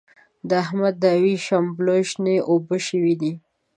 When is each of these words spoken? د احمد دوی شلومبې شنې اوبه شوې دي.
د 0.47 0.49
احمد 0.63 0.95
دوی 1.03 1.33
شلومبې 1.45 1.99
شنې 2.09 2.35
اوبه 2.49 2.77
شوې 2.87 3.13
دي. 3.21 3.33